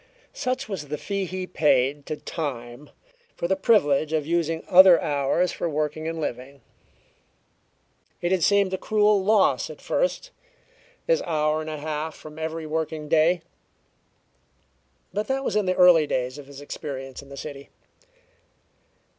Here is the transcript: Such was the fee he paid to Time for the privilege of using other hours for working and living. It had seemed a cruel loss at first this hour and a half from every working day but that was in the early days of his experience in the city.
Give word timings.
Such 0.33 0.67
was 0.67 0.87
the 0.87 0.97
fee 0.97 1.25
he 1.25 1.45
paid 1.45 2.07
to 2.07 2.17
Time 2.17 2.89
for 3.35 3.47
the 3.47 3.55
privilege 3.55 4.13
of 4.13 4.25
using 4.25 4.63
other 4.67 4.99
hours 4.99 5.51
for 5.51 5.69
working 5.69 6.07
and 6.07 6.19
living. 6.19 6.61
It 8.19 8.31
had 8.31 8.41
seemed 8.41 8.73
a 8.73 8.79
cruel 8.79 9.23
loss 9.23 9.69
at 9.69 9.79
first 9.79 10.31
this 11.05 11.21
hour 11.21 11.61
and 11.61 11.69
a 11.69 11.77
half 11.77 12.15
from 12.15 12.39
every 12.39 12.65
working 12.65 13.09
day 13.09 13.43
but 15.13 15.27
that 15.27 15.43
was 15.43 15.55
in 15.55 15.67
the 15.67 15.75
early 15.75 16.07
days 16.07 16.39
of 16.39 16.47
his 16.47 16.61
experience 16.61 17.21
in 17.21 17.29
the 17.29 17.37
city. 17.37 17.69